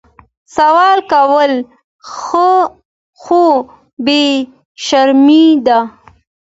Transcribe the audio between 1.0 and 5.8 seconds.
کول خو بې شرمي ده